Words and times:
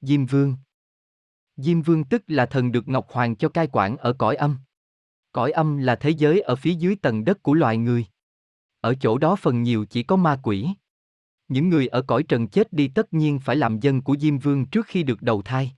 Diêm 0.00 0.26
Vương 0.26 0.56
Diêm 1.56 1.82
Vương 1.82 2.04
tức 2.04 2.22
là 2.26 2.46
thần 2.46 2.72
được 2.72 2.88
Ngọc 2.88 3.06
Hoàng 3.10 3.36
cho 3.36 3.48
cai 3.48 3.68
quản 3.72 3.96
ở 3.96 4.12
cõi 4.12 4.36
âm. 4.36 4.56
Cõi 5.32 5.50
âm 5.50 5.78
là 5.78 5.96
thế 5.96 6.10
giới 6.10 6.40
ở 6.40 6.56
phía 6.56 6.74
dưới 6.74 6.96
tầng 6.96 7.24
đất 7.24 7.42
của 7.42 7.54
loài 7.54 7.76
người. 7.76 8.06
Ở 8.80 8.94
chỗ 9.00 9.18
đó 9.18 9.36
phần 9.36 9.62
nhiều 9.62 9.84
chỉ 9.90 10.02
có 10.02 10.16
ma 10.16 10.40
quỷ. 10.42 10.68
Những 11.48 11.68
người 11.68 11.86
ở 11.86 12.02
cõi 12.02 12.22
trần 12.22 12.48
chết 12.48 12.72
đi 12.72 12.88
tất 12.88 13.12
nhiên 13.12 13.38
phải 13.38 13.56
làm 13.56 13.80
dân 13.80 14.02
của 14.02 14.16
Diêm 14.20 14.38
Vương 14.38 14.66
trước 14.66 14.86
khi 14.86 15.02
được 15.02 15.22
đầu 15.22 15.42
thai. 15.42 15.72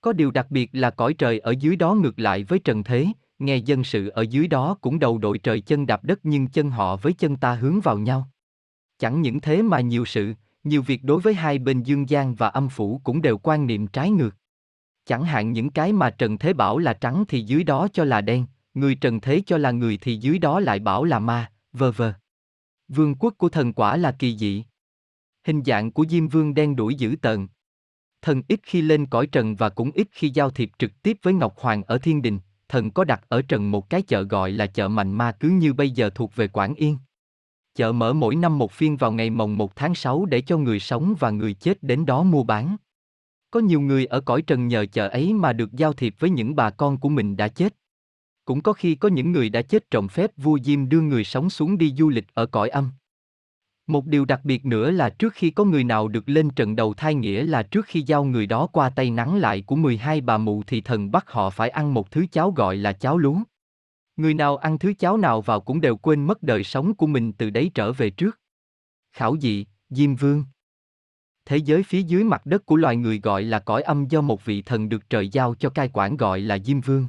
Có 0.00 0.12
điều 0.12 0.30
đặc 0.30 0.46
biệt 0.50 0.70
là 0.72 0.90
cõi 0.90 1.14
trời 1.14 1.38
ở 1.38 1.54
dưới 1.60 1.76
đó 1.76 1.94
ngược 1.94 2.18
lại 2.18 2.44
với 2.44 2.58
trần 2.58 2.84
thế, 2.84 3.06
nghe 3.38 3.56
dân 3.56 3.84
sự 3.84 4.08
ở 4.08 4.22
dưới 4.22 4.48
đó 4.48 4.76
cũng 4.80 4.98
đầu 4.98 5.18
đội 5.18 5.38
trời 5.38 5.60
chân 5.60 5.86
đạp 5.86 6.04
đất 6.04 6.18
nhưng 6.22 6.48
chân 6.48 6.70
họ 6.70 6.96
với 6.96 7.12
chân 7.12 7.36
ta 7.36 7.54
hướng 7.54 7.80
vào 7.80 7.98
nhau. 7.98 8.28
Chẳng 8.98 9.20
những 9.20 9.40
thế 9.40 9.62
mà 9.62 9.80
nhiều 9.80 10.04
sự, 10.04 10.34
nhiều 10.64 10.82
việc 10.82 11.04
đối 11.04 11.20
với 11.20 11.34
hai 11.34 11.58
bên 11.58 11.82
dương 11.82 12.08
gian 12.08 12.34
và 12.34 12.48
âm 12.48 12.68
phủ 12.68 13.00
cũng 13.04 13.22
đều 13.22 13.38
quan 13.38 13.66
niệm 13.66 13.86
trái 13.86 14.10
ngược. 14.10 14.36
Chẳng 15.06 15.24
hạn 15.24 15.52
những 15.52 15.70
cái 15.70 15.92
mà 15.92 16.10
Trần 16.10 16.38
Thế 16.38 16.52
bảo 16.52 16.78
là 16.78 16.92
trắng 16.92 17.24
thì 17.28 17.42
dưới 17.42 17.64
đó 17.64 17.88
cho 17.92 18.04
là 18.04 18.20
đen, 18.20 18.46
người 18.74 18.94
Trần 18.94 19.20
Thế 19.20 19.42
cho 19.46 19.58
là 19.58 19.70
người 19.70 19.98
thì 20.00 20.16
dưới 20.16 20.38
đó 20.38 20.60
lại 20.60 20.78
bảo 20.78 21.04
là 21.04 21.18
ma, 21.18 21.52
vờ 21.72 21.92
vờ. 21.92 22.14
Vương 22.88 23.14
quốc 23.14 23.34
của 23.38 23.48
thần 23.48 23.72
quả 23.72 23.96
là 23.96 24.12
kỳ 24.18 24.36
dị. 24.36 24.64
Hình 25.46 25.62
dạng 25.64 25.92
của 25.92 26.04
Diêm 26.08 26.28
Vương 26.28 26.54
đen 26.54 26.76
đuổi 26.76 26.94
dữ 26.94 27.16
tợn. 27.22 27.46
Thần 28.22 28.42
ít 28.48 28.60
khi 28.62 28.82
lên 28.82 29.06
cõi 29.06 29.26
trần 29.26 29.56
và 29.56 29.68
cũng 29.68 29.90
ít 29.94 30.08
khi 30.12 30.30
giao 30.30 30.50
thiệp 30.50 30.70
trực 30.78 31.02
tiếp 31.02 31.16
với 31.22 31.34
Ngọc 31.34 31.54
Hoàng 31.58 31.82
ở 31.82 31.98
thiên 31.98 32.22
đình, 32.22 32.38
thần 32.68 32.90
có 32.90 33.04
đặt 33.04 33.24
ở 33.28 33.42
trần 33.42 33.70
một 33.70 33.90
cái 33.90 34.02
chợ 34.02 34.22
gọi 34.22 34.50
là 34.52 34.66
chợ 34.66 34.88
Mạnh 34.88 35.12
Ma 35.12 35.32
cứ 35.32 35.48
như 35.48 35.72
bây 35.72 35.90
giờ 35.90 36.10
thuộc 36.10 36.36
về 36.36 36.48
Quảng 36.48 36.74
Yên. 36.74 36.98
Chợ 37.74 37.92
mở 37.92 38.12
mỗi 38.12 38.36
năm 38.36 38.58
một 38.58 38.72
phiên 38.72 38.96
vào 38.96 39.12
ngày 39.12 39.30
mồng 39.30 39.58
1 39.58 39.76
tháng 39.76 39.94
6 39.94 40.24
để 40.24 40.40
cho 40.40 40.58
người 40.58 40.80
sống 40.80 41.14
và 41.18 41.30
người 41.30 41.54
chết 41.54 41.82
đến 41.82 42.06
đó 42.06 42.22
mua 42.22 42.42
bán. 42.42 42.76
Có 43.50 43.60
nhiều 43.60 43.80
người 43.80 44.06
ở 44.06 44.20
cõi 44.20 44.42
trần 44.42 44.68
nhờ 44.68 44.86
chợ 44.92 45.08
ấy 45.08 45.32
mà 45.32 45.52
được 45.52 45.72
giao 45.72 45.92
thiệp 45.92 46.14
với 46.18 46.30
những 46.30 46.56
bà 46.56 46.70
con 46.70 46.96
của 46.96 47.08
mình 47.08 47.36
đã 47.36 47.48
chết. 47.48 47.74
Cũng 48.44 48.60
có 48.60 48.72
khi 48.72 48.94
có 48.94 49.08
những 49.08 49.32
người 49.32 49.48
đã 49.48 49.62
chết 49.62 49.90
trộm 49.90 50.08
phép 50.08 50.30
vua 50.36 50.58
Diêm 50.64 50.88
đưa 50.88 51.00
người 51.00 51.24
sống 51.24 51.50
xuống 51.50 51.78
đi 51.78 51.94
du 51.98 52.08
lịch 52.08 52.26
ở 52.34 52.46
cõi 52.46 52.68
âm. 52.68 52.90
Một 53.86 54.06
điều 54.06 54.24
đặc 54.24 54.40
biệt 54.44 54.66
nữa 54.66 54.90
là 54.90 55.10
trước 55.10 55.32
khi 55.32 55.50
có 55.50 55.64
người 55.64 55.84
nào 55.84 56.08
được 56.08 56.28
lên 56.28 56.50
trận 56.50 56.76
đầu 56.76 56.94
thai 56.94 57.14
nghĩa 57.14 57.42
là 57.42 57.62
trước 57.62 57.86
khi 57.86 58.02
giao 58.06 58.24
người 58.24 58.46
đó 58.46 58.66
qua 58.66 58.90
tay 58.90 59.10
nắng 59.10 59.36
lại 59.36 59.62
của 59.62 59.76
12 59.76 60.20
bà 60.20 60.38
mụ 60.38 60.62
thì 60.66 60.80
thần 60.80 61.10
bắt 61.10 61.30
họ 61.30 61.50
phải 61.50 61.68
ăn 61.68 61.94
một 61.94 62.10
thứ 62.10 62.26
cháo 62.32 62.50
gọi 62.50 62.76
là 62.76 62.92
cháo 62.92 63.18
lúa. 63.18 63.36
Người 64.16 64.34
nào 64.34 64.56
ăn 64.56 64.78
thứ 64.78 64.92
cháo 64.98 65.16
nào 65.16 65.40
vào 65.40 65.60
cũng 65.60 65.80
đều 65.80 65.96
quên 65.96 66.26
mất 66.26 66.42
đời 66.42 66.64
sống 66.64 66.94
của 66.94 67.06
mình 67.06 67.32
từ 67.32 67.50
đấy 67.50 67.70
trở 67.74 67.92
về 67.92 68.10
trước. 68.10 68.40
Khảo 69.12 69.36
dị, 69.40 69.66
Diêm 69.90 70.14
Vương 70.14 70.44
Thế 71.46 71.56
giới 71.56 71.82
phía 71.82 72.02
dưới 72.02 72.24
mặt 72.24 72.46
đất 72.46 72.66
của 72.66 72.76
loài 72.76 72.96
người 72.96 73.20
gọi 73.20 73.42
là 73.42 73.58
cõi 73.58 73.82
âm 73.82 74.06
do 74.08 74.20
một 74.20 74.44
vị 74.44 74.62
thần 74.62 74.88
được 74.88 75.10
trời 75.10 75.28
giao 75.28 75.54
cho 75.54 75.70
cai 75.70 75.90
quản 75.92 76.16
gọi 76.16 76.40
là 76.40 76.58
Diêm 76.58 76.80
Vương. 76.80 77.08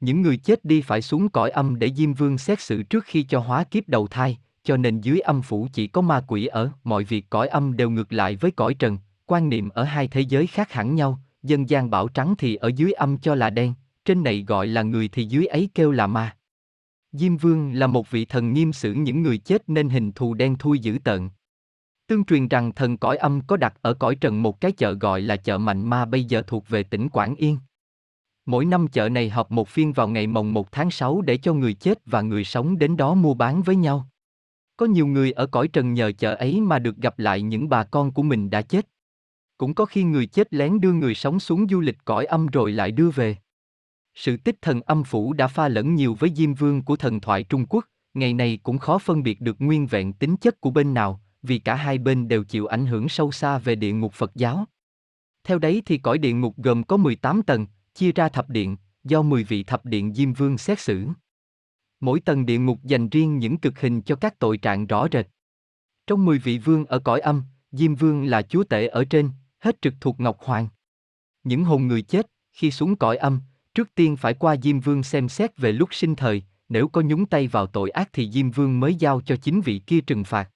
Những 0.00 0.22
người 0.22 0.36
chết 0.36 0.64
đi 0.64 0.80
phải 0.80 1.02
xuống 1.02 1.28
cõi 1.28 1.50
âm 1.50 1.78
để 1.78 1.90
Diêm 1.96 2.14
Vương 2.14 2.38
xét 2.38 2.60
xử 2.60 2.82
trước 2.82 3.04
khi 3.04 3.22
cho 3.22 3.40
hóa 3.40 3.64
kiếp 3.64 3.88
đầu 3.88 4.06
thai, 4.06 4.38
cho 4.62 4.76
nên 4.76 5.00
dưới 5.00 5.20
âm 5.20 5.42
phủ 5.42 5.68
chỉ 5.72 5.86
có 5.86 6.00
ma 6.00 6.24
quỷ 6.28 6.46
ở, 6.46 6.70
mọi 6.84 7.04
việc 7.04 7.30
cõi 7.30 7.48
âm 7.48 7.76
đều 7.76 7.90
ngược 7.90 8.12
lại 8.12 8.36
với 8.36 8.50
cõi 8.50 8.74
trần, 8.74 8.98
quan 9.26 9.48
niệm 9.48 9.68
ở 9.68 9.84
hai 9.84 10.08
thế 10.08 10.20
giới 10.20 10.46
khác 10.46 10.72
hẳn 10.72 10.94
nhau, 10.94 11.18
dân 11.42 11.68
gian 11.68 11.90
bảo 11.90 12.08
trắng 12.08 12.34
thì 12.38 12.54
ở 12.56 12.70
dưới 12.76 12.92
âm 12.92 13.18
cho 13.18 13.34
là 13.34 13.50
đen, 13.50 13.74
trên 14.10 14.22
này 14.22 14.44
gọi 14.46 14.66
là 14.66 14.82
người 14.82 15.08
thì 15.08 15.24
dưới 15.24 15.46
ấy 15.46 15.68
kêu 15.74 15.90
là 15.90 16.06
ma. 16.06 16.36
Diêm 17.12 17.36
Vương 17.36 17.72
là 17.72 17.86
một 17.86 18.10
vị 18.10 18.24
thần 18.24 18.52
nghiêm 18.52 18.72
xử 18.72 18.92
những 18.92 19.22
người 19.22 19.38
chết 19.38 19.62
nên 19.66 19.88
hình 19.88 20.12
thù 20.12 20.34
đen 20.34 20.56
thui 20.58 20.78
dữ 20.78 20.98
tợn. 21.04 21.28
Tương 22.06 22.24
truyền 22.24 22.48
rằng 22.48 22.72
thần 22.72 22.96
cõi 22.96 23.16
âm 23.16 23.40
có 23.40 23.56
đặt 23.56 23.74
ở 23.82 23.94
cõi 23.94 24.14
trần 24.14 24.42
một 24.42 24.60
cái 24.60 24.72
chợ 24.72 24.92
gọi 24.92 25.20
là 25.20 25.36
chợ 25.36 25.58
Mạnh 25.58 25.84
Ma 25.90 26.04
bây 26.04 26.24
giờ 26.24 26.42
thuộc 26.46 26.68
về 26.68 26.82
tỉnh 26.82 27.08
Quảng 27.08 27.34
Yên. 27.34 27.58
Mỗi 28.46 28.64
năm 28.64 28.88
chợ 28.88 29.08
này 29.08 29.28
họp 29.28 29.50
một 29.50 29.68
phiên 29.68 29.92
vào 29.92 30.08
ngày 30.08 30.26
mồng 30.26 30.54
1 30.54 30.72
tháng 30.72 30.90
6 30.90 31.20
để 31.20 31.36
cho 31.36 31.54
người 31.54 31.74
chết 31.74 31.98
và 32.06 32.20
người 32.20 32.44
sống 32.44 32.78
đến 32.78 32.96
đó 32.96 33.14
mua 33.14 33.34
bán 33.34 33.62
với 33.62 33.76
nhau. 33.76 34.08
Có 34.76 34.86
nhiều 34.86 35.06
người 35.06 35.32
ở 35.32 35.46
cõi 35.46 35.68
trần 35.68 35.94
nhờ 35.94 36.12
chợ 36.18 36.34
ấy 36.34 36.60
mà 36.60 36.78
được 36.78 36.96
gặp 36.96 37.18
lại 37.18 37.42
những 37.42 37.68
bà 37.68 37.84
con 37.84 38.12
của 38.12 38.22
mình 38.22 38.50
đã 38.50 38.62
chết. 38.62 38.88
Cũng 39.58 39.74
có 39.74 39.84
khi 39.84 40.02
người 40.02 40.26
chết 40.26 40.54
lén 40.54 40.80
đưa 40.80 40.92
người 40.92 41.14
sống 41.14 41.40
xuống 41.40 41.66
du 41.68 41.80
lịch 41.80 42.04
cõi 42.04 42.24
âm 42.24 42.46
rồi 42.46 42.72
lại 42.72 42.92
đưa 42.92 43.10
về. 43.10 43.36
Sự 44.22 44.36
tích 44.36 44.62
thần 44.62 44.80
âm 44.80 45.04
phủ 45.04 45.32
đã 45.32 45.48
pha 45.48 45.68
lẫn 45.68 45.94
nhiều 45.94 46.14
với 46.14 46.32
Diêm 46.36 46.54
Vương 46.54 46.82
của 46.82 46.96
thần 46.96 47.20
thoại 47.20 47.42
Trung 47.42 47.66
Quốc, 47.68 47.86
ngày 48.14 48.34
nay 48.34 48.58
cũng 48.62 48.78
khó 48.78 48.98
phân 48.98 49.22
biệt 49.22 49.40
được 49.40 49.56
nguyên 49.58 49.86
vẹn 49.86 50.12
tính 50.12 50.36
chất 50.36 50.60
của 50.60 50.70
bên 50.70 50.94
nào, 50.94 51.20
vì 51.42 51.58
cả 51.58 51.74
hai 51.74 51.98
bên 51.98 52.28
đều 52.28 52.44
chịu 52.44 52.66
ảnh 52.66 52.86
hưởng 52.86 53.08
sâu 53.08 53.32
xa 53.32 53.58
về 53.58 53.74
địa 53.74 53.92
ngục 53.92 54.12
Phật 54.14 54.34
giáo. 54.34 54.64
Theo 55.44 55.58
đấy 55.58 55.82
thì 55.86 55.98
cõi 55.98 56.18
địa 56.18 56.32
ngục 56.32 56.54
gồm 56.56 56.82
có 56.82 56.96
18 56.96 57.42
tầng, 57.42 57.66
chia 57.94 58.12
ra 58.12 58.28
thập 58.28 58.48
điện, 58.48 58.76
do 59.04 59.22
10 59.22 59.44
vị 59.44 59.62
thập 59.62 59.84
điện 59.84 60.14
Diêm 60.14 60.32
Vương 60.32 60.58
xét 60.58 60.80
xử. 60.80 61.06
Mỗi 62.00 62.20
tầng 62.20 62.46
địa 62.46 62.58
ngục 62.58 62.78
dành 62.84 63.08
riêng 63.08 63.38
những 63.38 63.56
cực 63.56 63.80
hình 63.80 64.02
cho 64.02 64.16
các 64.16 64.38
tội 64.38 64.58
trạng 64.58 64.86
rõ 64.86 65.06
rệt. 65.12 65.26
Trong 66.06 66.24
10 66.24 66.38
vị 66.38 66.58
vương 66.58 66.86
ở 66.86 66.98
cõi 66.98 67.20
âm, 67.20 67.42
Diêm 67.72 67.94
Vương 67.94 68.24
là 68.24 68.42
chúa 68.42 68.64
tể 68.64 68.86
ở 68.86 69.04
trên, 69.04 69.30
hết 69.58 69.82
trực 69.82 69.94
thuộc 70.00 70.20
Ngọc 70.20 70.38
Hoàng. 70.40 70.68
Những 71.44 71.64
hồn 71.64 71.86
người 71.86 72.02
chết, 72.02 72.26
khi 72.52 72.70
xuống 72.70 72.96
cõi 72.96 73.16
âm, 73.16 73.40
trước 73.74 73.94
tiên 73.94 74.16
phải 74.16 74.34
qua 74.34 74.56
Diêm 74.62 74.80
Vương 74.80 75.02
xem 75.02 75.28
xét 75.28 75.58
về 75.58 75.72
lúc 75.72 75.94
sinh 75.94 76.14
thời, 76.14 76.42
nếu 76.68 76.88
có 76.88 77.00
nhúng 77.00 77.26
tay 77.26 77.46
vào 77.46 77.66
tội 77.66 77.90
ác 77.90 78.08
thì 78.12 78.30
Diêm 78.30 78.50
Vương 78.50 78.80
mới 78.80 78.94
giao 78.94 79.20
cho 79.20 79.36
chính 79.36 79.60
vị 79.60 79.78
kia 79.86 80.00
trừng 80.00 80.24
phạt. 80.24 80.50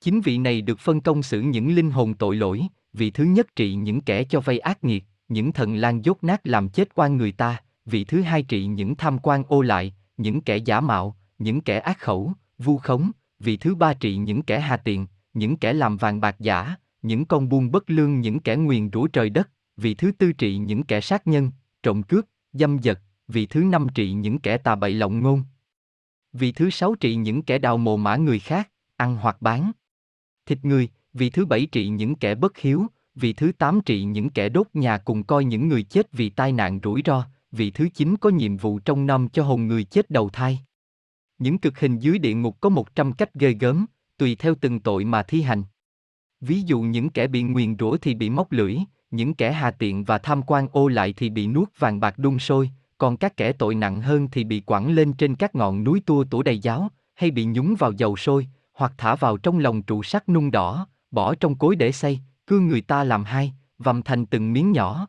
Chính 0.00 0.20
vị 0.20 0.38
này 0.38 0.60
được 0.60 0.78
phân 0.78 1.00
công 1.00 1.22
xử 1.22 1.40
những 1.40 1.74
linh 1.74 1.90
hồn 1.90 2.14
tội 2.14 2.36
lỗi, 2.36 2.62
vị 2.92 3.10
thứ 3.10 3.24
nhất 3.24 3.56
trị 3.56 3.74
những 3.74 4.00
kẻ 4.00 4.24
cho 4.24 4.40
vay 4.40 4.58
ác 4.58 4.84
nghiệt, 4.84 5.04
những 5.28 5.52
thần 5.52 5.74
lan 5.74 6.04
dốt 6.04 6.24
nát 6.24 6.40
làm 6.46 6.68
chết 6.68 6.94
quan 6.94 7.16
người 7.16 7.32
ta, 7.32 7.62
vị 7.84 8.04
thứ 8.04 8.22
hai 8.22 8.42
trị 8.42 8.66
những 8.66 8.94
tham 8.94 9.18
quan 9.18 9.44
ô 9.48 9.62
lại, 9.62 9.94
những 10.16 10.40
kẻ 10.40 10.56
giả 10.56 10.80
mạo, 10.80 11.16
những 11.38 11.60
kẻ 11.60 11.78
ác 11.78 11.98
khẩu, 11.98 12.32
vu 12.58 12.78
khống, 12.78 13.10
vị 13.38 13.56
thứ 13.56 13.74
ba 13.74 13.94
trị 13.94 14.16
những 14.16 14.42
kẻ 14.42 14.60
hà 14.60 14.76
tiện, 14.76 15.06
những 15.34 15.56
kẻ 15.56 15.72
làm 15.72 15.96
vàng 15.96 16.20
bạc 16.20 16.36
giả, 16.38 16.74
những 17.02 17.24
con 17.24 17.48
buôn 17.48 17.70
bất 17.70 17.90
lương 17.90 18.20
những 18.20 18.40
kẻ 18.40 18.56
nguyền 18.56 18.90
rủa 18.92 19.06
trời 19.06 19.30
đất, 19.30 19.50
vị 19.76 19.94
thứ 19.94 20.12
tư 20.18 20.32
trị 20.32 20.56
những 20.56 20.82
kẻ 20.82 21.00
sát 21.00 21.26
nhân, 21.26 21.50
trộm 21.82 22.02
cướp, 22.02 22.24
dâm 22.58 22.82
dật, 22.82 23.00
vị 23.28 23.46
thứ 23.46 23.60
năm 23.60 23.86
trị 23.94 24.12
những 24.12 24.38
kẻ 24.38 24.58
tà 24.58 24.74
bậy 24.74 24.92
lộng 24.92 25.22
ngôn. 25.22 25.42
Vị 26.32 26.52
thứ 26.52 26.70
sáu 26.70 26.94
trị 26.94 27.14
những 27.14 27.42
kẻ 27.42 27.58
đào 27.58 27.78
mồ 27.78 27.96
mã 27.96 28.16
người 28.16 28.38
khác, 28.38 28.70
ăn 28.96 29.16
hoặc 29.16 29.42
bán. 29.42 29.72
Thịt 30.46 30.64
người, 30.64 30.88
vị 31.12 31.30
thứ 31.30 31.46
bảy 31.46 31.66
trị 31.66 31.88
những 31.88 32.14
kẻ 32.14 32.34
bất 32.34 32.58
hiếu, 32.58 32.86
vị 33.14 33.32
thứ 33.32 33.52
tám 33.58 33.80
trị 33.86 34.02
những 34.02 34.30
kẻ 34.30 34.48
đốt 34.48 34.66
nhà 34.74 34.98
cùng 34.98 35.22
coi 35.22 35.44
những 35.44 35.68
người 35.68 35.82
chết 35.82 36.12
vì 36.12 36.30
tai 36.30 36.52
nạn 36.52 36.80
rủi 36.82 37.02
ro, 37.04 37.24
vị 37.52 37.70
thứ 37.70 37.88
chín 37.94 38.16
có 38.16 38.30
nhiệm 38.30 38.56
vụ 38.56 38.78
trong 38.78 39.06
năm 39.06 39.28
cho 39.28 39.42
hồn 39.42 39.66
người 39.66 39.84
chết 39.84 40.10
đầu 40.10 40.28
thai. 40.28 40.60
Những 41.38 41.58
cực 41.58 41.78
hình 41.78 41.98
dưới 41.98 42.18
địa 42.18 42.34
ngục 42.34 42.60
có 42.60 42.68
một 42.68 42.94
trăm 42.94 43.12
cách 43.12 43.34
ghê 43.34 43.52
gớm, 43.60 43.86
tùy 44.18 44.36
theo 44.36 44.54
từng 44.60 44.80
tội 44.80 45.04
mà 45.04 45.22
thi 45.22 45.42
hành. 45.42 45.62
Ví 46.40 46.60
dụ 46.60 46.80
những 46.80 47.10
kẻ 47.10 47.26
bị 47.26 47.42
nguyền 47.42 47.76
rủa 47.78 47.96
thì 47.96 48.14
bị 48.14 48.30
móc 48.30 48.52
lưỡi, 48.52 48.76
những 49.10 49.34
kẻ 49.34 49.52
hà 49.52 49.70
tiện 49.70 50.04
và 50.04 50.18
tham 50.18 50.42
quan 50.42 50.68
ô 50.72 50.88
lại 50.88 51.14
thì 51.16 51.30
bị 51.30 51.46
nuốt 51.46 51.68
vàng 51.78 52.00
bạc 52.00 52.18
đun 52.18 52.38
sôi, 52.38 52.70
còn 52.98 53.16
các 53.16 53.36
kẻ 53.36 53.52
tội 53.52 53.74
nặng 53.74 54.00
hơn 54.00 54.28
thì 54.32 54.44
bị 54.44 54.60
quẳng 54.60 54.90
lên 54.90 55.12
trên 55.12 55.36
các 55.36 55.54
ngọn 55.54 55.84
núi 55.84 56.02
tua 56.06 56.24
tủ 56.24 56.42
đầy 56.42 56.58
giáo, 56.58 56.90
hay 57.14 57.30
bị 57.30 57.44
nhúng 57.44 57.74
vào 57.74 57.92
dầu 57.92 58.16
sôi, 58.16 58.48
hoặc 58.72 58.92
thả 58.98 59.14
vào 59.14 59.36
trong 59.36 59.58
lòng 59.58 59.82
trụ 59.82 60.02
sắt 60.02 60.28
nung 60.28 60.50
đỏ, 60.50 60.86
bỏ 61.10 61.34
trong 61.34 61.58
cối 61.58 61.76
để 61.76 61.92
xây, 61.92 62.20
cưa 62.46 62.58
người 62.58 62.80
ta 62.80 63.04
làm 63.04 63.24
hai, 63.24 63.52
vằm 63.78 64.02
thành 64.02 64.26
từng 64.26 64.52
miếng 64.52 64.72
nhỏ. 64.72 65.08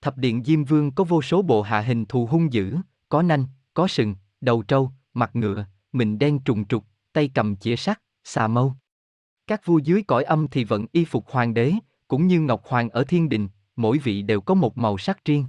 Thập 0.00 0.18
điện 0.18 0.44
Diêm 0.44 0.64
Vương 0.64 0.92
có 0.92 1.04
vô 1.04 1.22
số 1.22 1.42
bộ 1.42 1.62
hạ 1.62 1.80
hình 1.80 2.04
thù 2.04 2.26
hung 2.26 2.52
dữ, 2.52 2.76
có 3.08 3.22
nanh, 3.22 3.46
có 3.74 3.88
sừng, 3.88 4.14
đầu 4.40 4.62
trâu, 4.62 4.90
mặt 5.14 5.36
ngựa, 5.36 5.64
mình 5.92 6.18
đen 6.18 6.38
trùng 6.38 6.64
trục, 6.64 6.84
tay 7.12 7.30
cầm 7.34 7.56
chĩa 7.56 7.76
sắt, 7.76 8.02
xà 8.24 8.48
mâu. 8.48 8.74
Các 9.46 9.66
vua 9.66 9.78
dưới 9.78 10.02
cõi 10.02 10.24
âm 10.24 10.48
thì 10.48 10.64
vẫn 10.64 10.86
y 10.92 11.04
phục 11.04 11.30
hoàng 11.30 11.54
đế, 11.54 11.72
cũng 12.12 12.26
như 12.26 12.40
Ngọc 12.40 12.62
Hoàng 12.64 12.90
ở 12.90 13.04
thiên 13.04 13.28
đình, 13.28 13.48
mỗi 13.76 13.98
vị 13.98 14.22
đều 14.22 14.40
có 14.40 14.54
một 14.54 14.78
màu 14.78 14.98
sắc 14.98 15.24
riêng. 15.24 15.44